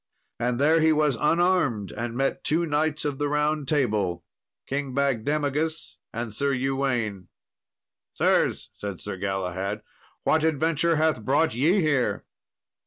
And 0.39 0.57
there 0.59 0.79
he 0.79 0.91
was 0.91 1.15
unarmed, 1.21 1.91
and 1.91 2.15
met 2.17 2.43
two 2.43 2.65
knights 2.65 3.05
of 3.05 3.19
the 3.19 3.29
Round 3.29 3.67
Table, 3.67 4.25
King 4.65 4.95
Bagdemagus, 4.95 5.99
and 6.11 6.33
Sir 6.33 6.53
Uwaine. 6.55 7.27
"Sirs," 8.15 8.71
said 8.73 8.99
Sir 8.99 9.15
Galahad, 9.17 9.83
"what 10.23 10.43
adventure 10.43 10.95
hath 10.95 11.23
brought 11.23 11.53
ye 11.53 11.81
here?" 11.81 12.25